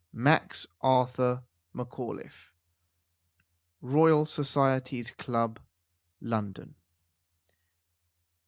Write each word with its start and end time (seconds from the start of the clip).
MAX 0.13 0.65
ARTHUR 0.81 1.43
MACAULIFFE. 1.73 2.51
ROYAL 3.83 4.25
SOCIETIES 4.25 5.11
CLUB, 5.11 5.59
LONDON. 6.21 6.73